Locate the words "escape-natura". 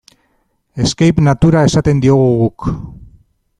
0.85-1.63